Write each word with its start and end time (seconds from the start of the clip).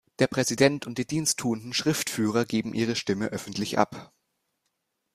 Der 0.17 0.25
Präsident 0.25 0.87
und 0.87 0.97
die 0.97 1.05
diensttuenden 1.05 1.73
Schriftführer 1.75 2.43
geben 2.45 2.73
ihre 2.73 2.95
Stimme 2.95 3.27
öffentlich 3.27 3.77
ab. 3.77 4.11